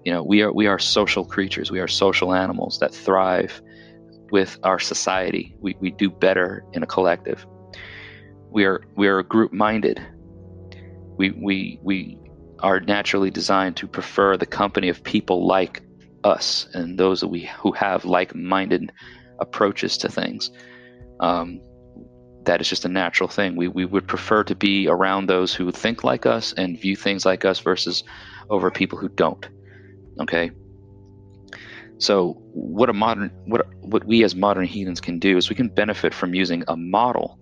you 0.05 0.13
know, 0.13 0.23
we 0.23 0.43
are 0.43 0.53
we 0.53 0.67
are 0.67 0.79
social 0.79 1.25
creatures. 1.25 1.71
We 1.71 1.81
are 1.81 1.89
social 1.89 2.35
animals 2.35 2.79
that 2.81 2.95
thrive 2.95 3.61
with 4.31 4.59
our 4.63 4.79
society. 4.79 5.57
We 5.61 5.77
we 5.81 5.91
do 5.91 6.11
better 6.11 6.65
in 6.73 6.83
a 6.83 6.87
collective. 6.87 7.45
We 8.51 8.65
are 8.65 8.81
we 8.97 9.09
are 9.09 9.23
group 9.23 9.53
minded 9.53 10.01
we 11.19 11.31
we 11.31 11.79
we 11.83 12.19
are 12.61 12.81
naturally 12.81 13.31
designed 13.31 13.77
to 13.77 13.87
prefer 13.87 14.37
the 14.37 14.47
company 14.47 14.89
of 14.89 15.03
people 15.05 15.47
like 15.47 15.83
us 16.25 16.67
and 16.75 16.99
those 16.99 17.21
that 17.21 17.29
we 17.29 17.49
who 17.61 17.73
have 17.73 18.05
like-minded 18.05 18.91
approaches 19.41 19.99
to 19.99 20.09
things. 20.09 20.51
Um, 21.21 21.61
that 22.45 22.61
is 22.61 22.69
just 22.69 22.85
a 22.85 22.89
natural 22.89 23.29
thing. 23.29 23.57
We 23.57 23.69
we 23.69 23.85
would 23.85 24.07
prefer 24.07 24.45
to 24.45 24.55
be 24.55 24.89
around 24.89 25.27
those 25.27 25.53
who 25.55 25.71
think 25.73 26.05
like 26.05 26.27
us 26.27 26.53
and 26.53 26.81
view 26.81 26.97
things 26.97 27.27
like 27.27 27.45
us 27.45 27.59
versus 27.59 28.05
over 28.49 28.71
people 28.71 28.99
who 28.99 29.09
don't. 29.09 29.47
Okay? 30.21 30.51
So 31.99 32.35
what 32.53 32.89
a 32.89 32.93
modern 32.93 33.31
what 33.47 33.67
what 33.81 34.05
we 34.05 34.25
as 34.25 34.35
modern 34.35 34.67
heathens 34.67 35.01
can 35.01 35.19
do 35.19 35.37
is 35.37 35.51
we 35.51 35.57
can 35.57 35.69
benefit 35.69 36.15
from 36.15 36.35
using 36.35 36.63
a 36.69 36.77
model 36.77 37.39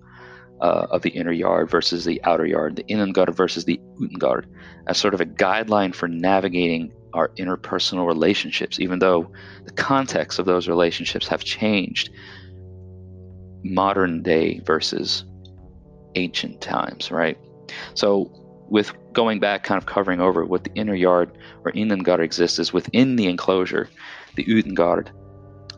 uh, 0.61 0.87
of 0.91 1.03
the 1.03 1.11
inner 1.11 1.33
yard 1.33 1.71
versus 1.71 2.05
the 2.05 2.23
outer 2.25 2.47
yard, 2.47 2.77
the 2.77 2.85
innangard 2.85 3.35
versus 3.35 3.65
the 3.65 3.81
utangard, 4.01 4.47
as 4.87 4.97
sort 4.97 5.13
of 5.13 5.21
a 5.21 5.27
guideline 5.27 5.95
for 5.95 6.09
navigating 6.09 6.93
our 7.13 7.29
interpersonal 7.37 8.07
relationships, 8.07 8.81
even 8.81 8.99
though 8.99 9.31
the 9.65 9.73
context 9.73 10.39
of 10.39 10.47
those 10.47 10.69
relationships 10.69 11.29
have 11.29 11.45
changed 11.45 12.11
modern 13.65 14.23
day 14.23 14.61
versus 14.65 15.25
ancient 16.15 16.61
times, 16.61 17.11
right? 17.11 17.39
So, 17.95 18.31
with 18.69 18.93
going 19.13 19.41
back, 19.41 19.63
kind 19.65 19.81
of 19.81 19.87
covering 19.87 20.21
over 20.21 20.45
what 20.45 20.65
the 20.65 20.73
inner 20.75 20.95
yard 20.95 21.37
or 21.65 21.73
innangard 21.73 22.21
exists 22.21 22.59
is 22.59 22.73
within 22.73 23.17
the 23.17 23.27
enclosure, 23.27 23.89
the 24.37 24.45
utangard, 24.45 25.09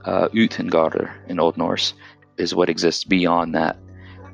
uh, 0.04 0.28
utengarder 0.28 1.10
in 1.28 1.40
Old 1.40 1.56
Norse, 1.56 1.94
is 2.36 2.54
what 2.54 2.68
exists 2.68 3.04
beyond 3.04 3.54
that. 3.54 3.76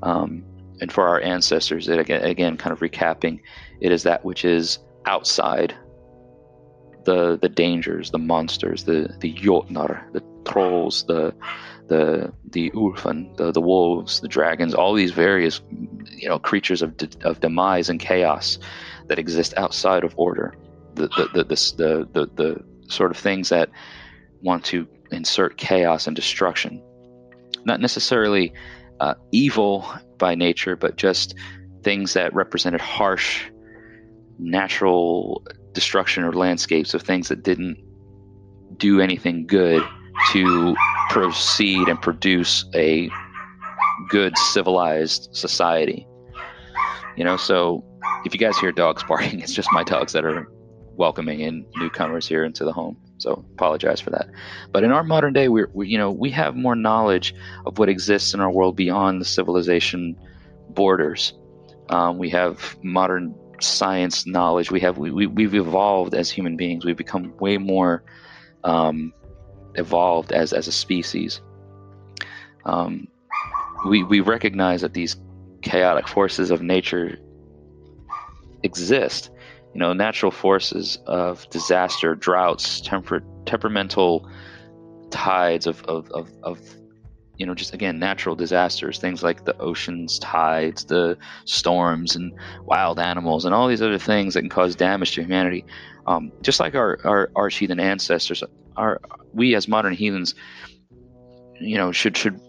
Um, 0.03 0.45
and 0.81 0.91
for 0.91 1.07
our 1.07 1.21
ancestors, 1.21 1.89
it 1.89 1.99
again, 1.99 2.25
again, 2.25 2.57
kind 2.57 2.73
of 2.73 2.81
recapping, 2.81 3.41
it 3.81 3.93
is 3.93 4.03
that 4.03 4.25
which 4.25 4.45
is 4.45 4.79
outside 5.07 5.75
the 7.05 7.39
the 7.41 7.49
dangers, 7.49 8.11
the 8.11 8.19
monsters, 8.19 8.85
the 8.85 9.15
the 9.21 9.33
jotnar, 9.35 10.13
the 10.13 10.23
trolls, 10.45 11.05
the 11.07 11.35
the 11.89 12.33
the 12.51 12.71
urfan, 12.71 13.37
the 13.37 13.53
the 13.53 13.61
wolves, 13.61 14.21
the 14.21 14.29
dragons, 14.29 14.75
all 14.75 14.95
these 14.95 15.13
various 15.13 15.61
you 16.05 16.29
know 16.29 16.39
creatures 16.39 16.83
of 16.83 16.97
de- 16.97 17.27
of 17.27 17.41
demise 17.41 17.89
and 17.89 18.01
chaos 18.01 18.59
that 19.09 19.19
exist 19.19 19.55
outside 19.57 20.05
of 20.05 20.15
order. 20.17 20.55
The 20.95 21.09
the 21.09 21.29
the 21.33 21.45
the, 21.45 21.75
the, 21.77 22.09
the, 22.13 22.31
the 22.43 22.65
sort 22.93 23.11
of 23.11 23.17
things 23.17 23.49
that 23.49 23.71
want 24.43 24.65
to 24.67 24.87
insert 25.11 25.57
chaos 25.57 26.07
and 26.07 26.17
destruction. 26.17 26.83
Not 27.65 27.81
necessarily 27.81 28.53
uh, 29.01 29.15
evil 29.31 29.87
by 30.19 30.35
nature, 30.35 30.77
but 30.77 30.97
just 30.97 31.35
things 31.83 32.15
that 32.15 32.35
represented 32.35 32.81
harsh 32.81 33.45
natural 34.39 35.45
destruction 35.73 36.25
or 36.25 36.33
landscapes 36.33 36.95
of 36.95 37.03
things 37.03 37.29
that 37.29 37.43
didn't 37.43 37.77
do 38.77 39.01
anything 39.01 39.47
good 39.47 39.83
to 40.33 40.75
proceed 41.13 41.89
and 41.89 42.01
produce 42.01 42.65
a 42.75 43.11
good 44.09 44.37
civilized 44.39 45.29
society. 45.33 46.07
You 47.19 47.25
know, 47.25 47.37
so 47.37 47.85
if 48.25 48.33
you 48.33 48.41
guys 48.41 48.57
hear 48.57 48.73
dogs 48.73 49.05
barking, 49.09 49.41
it's 49.41 49.53
just 49.53 49.69
my 49.73 49.85
dogs 49.85 50.15
that 50.15 50.25
are 50.25 50.49
welcoming 50.97 51.41
in 51.41 51.67
newcomers 51.77 52.27
here 52.27 52.45
into 52.45 52.65
the 52.65 52.73
home. 52.73 52.97
So 53.19 53.45
apologize 53.53 54.01
for 54.01 54.09
that. 54.09 54.31
But 54.73 54.85
in 54.85 54.91
our 54.91 55.05
modern 55.05 55.35
day, 55.35 55.49
we're 55.49 55.69
we, 55.75 55.87
you 55.87 55.99
know 55.99 56.11
we 56.11 56.31
have 56.31 56.57
more 56.57 56.75
knowledge 56.75 57.35
of 57.67 57.79
what 57.79 57.91
exists 57.91 58.33
in 58.33 58.41
our 58.41 58.51
world 58.51 58.75
beyond 58.75 59.21
the 59.21 59.27
civilization 59.27 60.17
borders. 60.71 61.35
Um, 61.91 62.17
we 62.17 62.31
have 62.31 62.75
modern 62.83 63.35
science 63.61 64.27
knowledge. 64.27 64.71
We 64.71 64.81
have 64.81 64.97
we, 64.97 65.11
we 65.11 65.27
we've 65.27 65.55
evolved 65.55 66.15
as 66.15 66.31
human 66.31 66.57
beings. 66.57 66.87
We've 66.87 66.97
become 66.97 67.37
way 67.37 67.59
more 67.59 68.03
um, 68.65 69.13
evolved 69.75 70.33
as 70.33 70.53
as 70.53 70.69
a 70.69 70.73
species. 70.73 71.41
Um, 72.65 73.09
we 73.87 74.03
we 74.03 74.21
recognize 74.21 74.83
that 74.83 74.95
these 74.95 75.17
chaotic 75.63 76.09
forces 76.09 76.51
of 76.51 76.63
nature 76.63 77.19
exist. 78.63 79.31
You 79.75 79.81
know, 79.81 79.95
natural 79.95 80.31
forces 80.31 80.99
of 81.07 81.49
disaster, 81.49 82.15
droughts, 82.15 82.83
temper, 82.83 83.23
temperamental 83.47 84.29
tides 85.11 85.67
of, 85.67 85.83
of, 85.85 86.11
of, 86.11 86.31
of 86.43 86.61
you 87.43 87.47
know, 87.47 87.57
just 87.57 87.75
again, 87.75 87.99
natural 87.99 88.37
disasters, 88.37 89.01
things 89.01 89.21
like 89.25 89.45
the 89.45 89.59
oceans, 89.59 90.17
tides, 90.21 90.85
the 90.85 91.19
storms, 91.45 92.15
and 92.15 92.33
wild 92.67 93.01
animals, 93.01 93.45
and 93.45 93.53
all 93.53 93.67
these 93.67 93.83
other 93.83 93.99
things 93.99 94.35
that 94.35 94.43
can 94.43 94.49
cause 94.49 94.77
damage 94.77 95.17
to 95.17 95.23
humanity. 95.23 95.65
Um, 96.07 96.31
just 96.41 96.61
like 96.61 96.77
our, 96.77 97.01
our 97.03 97.33
arch 97.35 97.57
heathen 97.57 97.81
ancestors, 97.81 98.45
our 98.77 99.01
we 99.35 99.57
as 99.57 99.67
modern 99.67 99.93
heathens, 99.93 100.37
you 101.61 101.77
know, 101.77 101.91
should 101.91 102.17
should 102.17 102.41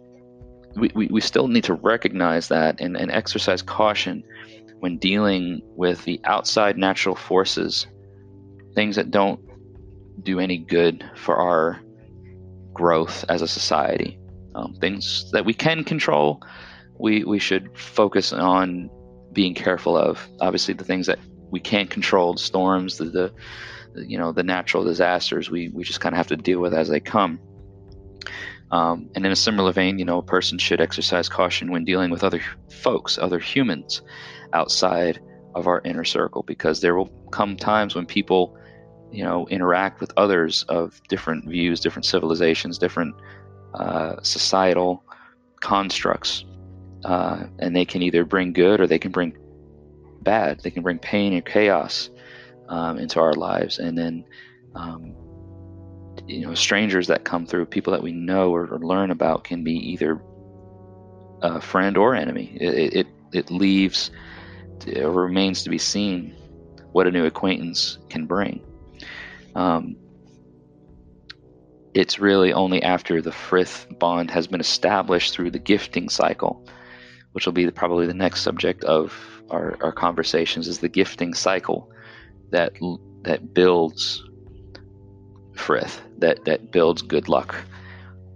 we, 0.76 0.92
we, 0.94 1.08
we 1.08 1.22
still 1.22 1.48
need 1.48 1.64
to 1.64 1.74
recognize 1.74 2.50
that 2.50 2.80
and, 2.80 2.96
and 2.96 3.10
exercise 3.10 3.64
caution 3.64 4.24
when 4.78 5.00
dealing 5.00 5.60
with 5.76 6.04
the 6.06 6.22
outside 6.26 6.78
natural 6.78 7.16
forces, 7.16 7.88
things 8.76 8.96
that 8.96 9.10
don't 9.10 9.42
do 10.22 10.40
any 10.40 10.60
good 10.60 11.04
for 11.16 11.36
our 11.36 11.82
growth 12.74 13.26
as 13.28 13.42
a 13.42 13.48
society. 13.48 14.20
Um, 14.56 14.74
things 14.76 15.32
that 15.32 15.46
we 15.46 15.54
can 15.54 15.84
control, 15.84 16.42
we, 17.00 17.24
we 17.24 17.40
should 17.40 17.78
focus 17.78 18.34
on 18.34 18.90
being 19.32 19.56
careful 19.56 19.98
of. 19.98 20.28
Obviously, 20.40 20.74
the 20.74 20.84
things 20.84 21.08
that 21.08 21.20
we 21.50 21.60
can't 21.60 21.90
control, 21.90 22.34
the 22.34 22.40
storms, 22.40 22.98
the, 22.98 23.06
the, 23.06 23.34
you 23.96 24.18
know 24.18 24.32
the 24.32 24.44
natural 24.44 24.84
disasters, 24.84 25.50
we, 25.50 25.70
we 25.70 25.84
just 25.84 26.02
kind 26.02 26.14
of 26.14 26.18
have 26.18 26.28
to 26.28 26.38
deal 26.38 26.60
with 26.60 26.74
as 26.74 26.88
they 26.88 27.00
come. 27.00 27.40
Um, 28.72 29.10
and 29.14 29.24
in 29.24 29.32
a 29.32 29.36
similar 29.36 29.72
vein, 29.72 30.00
you 30.00 30.06
know, 30.06 30.18
a 30.18 30.24
person 30.24 30.58
should 30.58 30.82
exercise 30.82 31.30
caution 31.30 31.72
when 31.72 31.86
dealing 31.86 32.10
with 32.10 32.24
other 32.24 32.42
folks, 32.82 33.20
other 33.20 33.38
humans 33.38 34.02
outside 34.54 35.20
of 35.54 35.68
our 35.68 35.80
inner 35.86 36.04
circle, 36.04 36.42
because 36.42 36.82
there 36.82 36.96
will 36.96 37.10
come 37.32 37.56
times 37.56 37.94
when 37.94 38.08
people, 38.08 38.58
you 39.12 39.24
know, 39.24 39.48
interact 39.50 40.02
with 40.02 40.12
others 40.18 40.64
of 40.70 41.00
different 41.08 41.48
views, 41.48 41.82
different 41.82 42.06
civilizations, 42.06 42.80
different 42.80 43.14
uh, 43.74 44.22
societal 44.22 45.04
constructs, 45.62 46.46
uh, 47.06 47.44
and 47.60 47.76
they 47.76 47.86
can 47.86 48.02
either 48.02 48.26
bring 48.26 48.54
good 48.54 48.80
or 48.80 48.88
they 48.88 49.00
can 49.00 49.12
bring 49.12 49.38
bad. 50.22 50.60
They 50.62 50.72
can 50.72 50.84
bring 50.84 51.00
pain 51.00 51.34
and 51.34 51.46
chaos 51.46 52.10
um, 52.70 52.98
into 52.98 53.20
our 53.20 53.34
lives, 53.34 53.80
and 53.80 53.98
then. 53.98 54.26
Um, 54.76 55.16
you 56.28 56.46
know, 56.46 56.54
strangers 56.54 57.08
that 57.08 57.26
come 57.26 57.46
through, 57.46 57.66
people 57.66 57.92
that 57.92 58.02
we 58.02 58.12
know 58.12 58.52
or, 58.52 58.68
or 58.68 58.80
learn 58.80 59.12
about, 59.12 59.44
can 59.44 59.64
be 59.64 59.74
either 59.74 60.22
a 61.42 61.60
friend 61.60 61.98
or 61.98 62.16
enemy. 62.16 62.56
It, 62.60 62.94
it, 62.94 63.08
it 63.34 63.52
leaves, 63.52 64.12
it 64.86 65.06
remains 65.06 65.64
to 65.64 65.70
be 65.70 65.78
seen 65.78 66.36
what 66.92 67.08
a 67.08 67.12
new 67.12 67.26
acquaintance 67.26 67.98
can 68.10 68.26
bring. 68.26 68.62
Um, 69.56 69.98
it's 71.94 72.20
really 72.20 72.52
only 72.54 72.82
after 72.82 73.22
the 73.22 73.32
frith 73.32 73.88
bond 74.00 74.32
has 74.32 74.48
been 74.48 74.60
established 74.60 75.34
through 75.34 75.52
the 75.52 75.60
gifting 75.60 76.10
cycle, 76.10 76.66
which 77.34 77.46
will 77.46 77.54
be 77.54 77.70
probably 77.72 78.08
the 78.08 78.14
next 78.14 78.42
subject 78.42 78.84
of 78.84 79.14
our, 79.50 79.78
our 79.82 79.92
conversations, 79.92 80.68
is 80.68 80.80
the 80.80 80.90
gifting 80.90 81.34
cycle 81.34 81.92
that 82.52 82.74
that 83.24 83.54
builds 83.54 84.24
frith, 85.56 86.02
that 86.18 86.46
that 86.46 86.72
builds 86.72 87.02
good 87.02 87.30
luck 87.30 87.56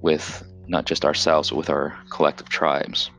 with 0.01 0.43
not 0.67 0.85
just 0.85 1.05
ourselves, 1.05 1.49
but 1.49 1.57
with 1.57 1.69
our 1.69 1.97
collective 2.11 2.49
tribes. 2.49 3.09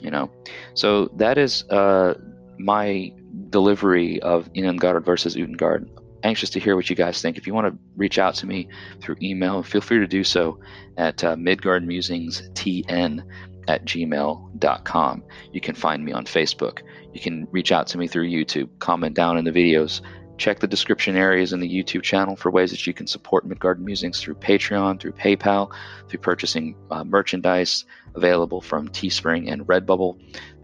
You 0.00 0.10
know, 0.10 0.30
so 0.74 1.06
that 1.16 1.36
is 1.36 1.64
uh, 1.64 2.14
my 2.58 3.12
delivery 3.50 4.20
of 4.22 4.50
Innangard 4.54 5.04
versus 5.04 5.36
Utangard 5.36 5.86
anxious 6.22 6.50
to 6.50 6.60
hear 6.60 6.76
what 6.76 6.90
you 6.90 6.96
guys 6.96 7.20
think. 7.22 7.36
If 7.36 7.46
you 7.46 7.54
want 7.54 7.72
to 7.72 7.78
reach 7.96 8.18
out 8.18 8.34
to 8.36 8.46
me 8.46 8.68
through 9.00 9.16
email, 9.22 9.62
feel 9.62 9.80
free 9.80 9.98
to 9.98 10.06
do 10.06 10.24
so 10.24 10.60
at 10.96 11.22
uh, 11.24 11.36
midgardmusingstn 11.36 13.22
at 13.68 13.84
gmail.com. 13.84 15.24
You 15.52 15.60
can 15.60 15.74
find 15.74 16.04
me 16.04 16.12
on 16.12 16.24
Facebook. 16.24 16.80
You 17.12 17.20
can 17.20 17.46
reach 17.50 17.72
out 17.72 17.86
to 17.88 17.98
me 17.98 18.08
through 18.08 18.28
YouTube, 18.28 18.68
comment 18.78 19.14
down 19.14 19.38
in 19.38 19.44
the 19.44 19.50
videos. 19.50 20.00
Check 20.38 20.60
the 20.60 20.66
description 20.66 21.16
areas 21.16 21.52
in 21.52 21.60
the 21.60 21.68
YouTube 21.68 22.02
channel 22.02 22.34
for 22.34 22.50
ways 22.50 22.70
that 22.70 22.86
you 22.86 22.94
can 22.94 23.06
support 23.06 23.46
Midgard 23.46 23.80
Musings 23.80 24.20
through 24.20 24.36
Patreon, 24.36 24.98
through 24.98 25.12
PayPal, 25.12 25.70
through 26.08 26.20
purchasing 26.20 26.76
uh, 26.90 27.04
merchandise 27.04 27.84
available 28.14 28.62
from 28.62 28.88
Teespring 28.88 29.52
and 29.52 29.66
Redbubble. 29.66 30.18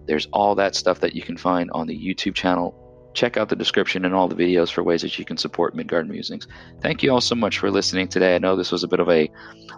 There's 0.07 0.27
all 0.33 0.55
that 0.55 0.77
stuff 0.77 1.01
that 1.01 1.15
you 1.15 1.23
can 1.23 1.37
find 1.37 1.71
on 1.73 1.87
the 1.87 1.99
YouTube 1.99 2.35
channel 2.35 2.86
check 3.17 3.37
out 3.37 3.49
the 3.49 3.57
description 3.57 4.05
and 4.05 4.15
all 4.15 4.29
the 4.29 4.37
videos 4.37 4.71
for 4.71 4.83
ways 4.83 5.03
that 5.03 5.19
you 5.19 5.25
can 5.25 5.37
support 5.37 5.75
Midgard 5.75 6.09
Musings. 6.09 6.47
Thank 6.83 7.03
you 7.03 7.11
all 7.11 7.21
so 7.21 7.35
much 7.35 7.59
for 7.59 7.71
listening 7.71 8.09
today. 8.09 8.37
I 8.37 8.39
know 8.39 8.55
this 8.55 8.71
was 8.71 8.85
a 8.85 8.89
bit 8.89 9.01
of 9.01 9.09
a 9.09 9.31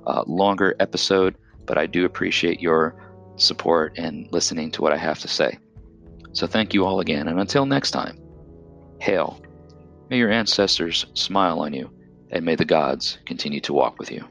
uh, 0.06 0.24
longer 0.26 0.74
episode, 0.80 1.36
but 1.64 1.78
I 1.78 1.86
do 1.86 2.04
appreciate 2.04 2.60
your 2.60 2.94
support 3.36 3.96
and 3.96 4.28
listening 4.32 4.70
to 4.72 4.82
what 4.82 4.92
I 4.92 4.96
have 4.96 5.20
to 5.20 5.28
say. 5.28 5.58
So 6.32 6.46
thank 6.46 6.74
you 6.74 6.84
all 6.84 7.00
again, 7.00 7.28
and 7.28 7.40
until 7.40 7.64
next 7.64 7.92
time, 7.92 8.18
hail. 9.00 9.40
May 10.10 10.18
your 10.18 10.30
ancestors 10.30 11.06
smile 11.14 11.60
on 11.60 11.72
you, 11.72 11.90
and 12.30 12.44
may 12.44 12.56
the 12.56 12.64
gods 12.64 13.18
continue 13.24 13.60
to 13.60 13.72
walk 13.72 13.98
with 13.98 14.10
you. 14.10 14.28